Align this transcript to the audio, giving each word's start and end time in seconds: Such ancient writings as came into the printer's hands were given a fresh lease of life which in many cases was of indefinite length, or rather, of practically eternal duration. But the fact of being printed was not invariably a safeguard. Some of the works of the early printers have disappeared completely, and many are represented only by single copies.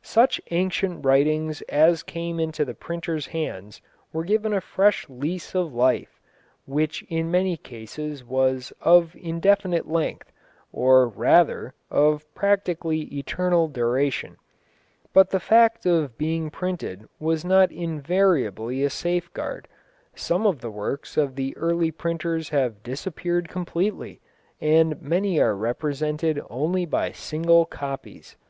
Such 0.00 0.40
ancient 0.50 1.04
writings 1.04 1.60
as 1.68 2.02
came 2.02 2.40
into 2.40 2.64
the 2.64 2.72
printer's 2.72 3.26
hands 3.26 3.82
were 4.14 4.24
given 4.24 4.54
a 4.54 4.62
fresh 4.62 5.06
lease 5.10 5.54
of 5.54 5.74
life 5.74 6.22
which 6.64 7.02
in 7.10 7.30
many 7.30 7.58
cases 7.58 8.24
was 8.24 8.72
of 8.80 9.14
indefinite 9.14 9.86
length, 9.86 10.32
or 10.72 11.06
rather, 11.06 11.74
of 11.90 12.24
practically 12.34 13.02
eternal 13.14 13.68
duration. 13.68 14.38
But 15.12 15.28
the 15.28 15.38
fact 15.38 15.84
of 15.84 16.16
being 16.16 16.48
printed 16.50 17.06
was 17.20 17.44
not 17.44 17.70
invariably 17.70 18.82
a 18.84 18.88
safeguard. 18.88 19.68
Some 20.14 20.46
of 20.46 20.62
the 20.62 20.70
works 20.70 21.18
of 21.18 21.34
the 21.36 21.54
early 21.58 21.90
printers 21.90 22.48
have 22.48 22.82
disappeared 22.82 23.50
completely, 23.50 24.22
and 24.62 25.02
many 25.02 25.38
are 25.40 25.54
represented 25.54 26.40
only 26.48 26.86
by 26.86 27.12
single 27.12 27.66
copies. 27.66 28.38